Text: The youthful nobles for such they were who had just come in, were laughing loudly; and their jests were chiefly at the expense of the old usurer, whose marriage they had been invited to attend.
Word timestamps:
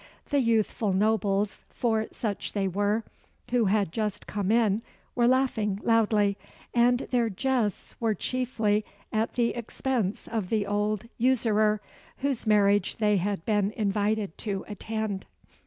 The 0.31 0.39
youthful 0.39 0.93
nobles 0.93 1.63
for 1.69 2.07
such 2.09 2.53
they 2.53 2.67
were 2.67 3.03
who 3.51 3.65
had 3.65 3.91
just 3.91 4.25
come 4.25 4.51
in, 4.51 4.81
were 5.13 5.27
laughing 5.27 5.79
loudly; 5.83 6.39
and 6.73 7.01
their 7.11 7.29
jests 7.29 7.93
were 8.01 8.15
chiefly 8.15 8.83
at 9.13 9.33
the 9.35 9.49
expense 9.49 10.27
of 10.27 10.49
the 10.49 10.65
old 10.65 11.05
usurer, 11.19 11.81
whose 12.17 12.47
marriage 12.47 12.95
they 12.95 13.17
had 13.17 13.45
been 13.45 13.69
invited 13.77 14.35
to 14.39 14.65
attend. 14.67 15.27